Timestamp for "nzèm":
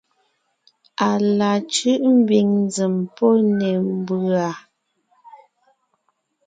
2.65-2.95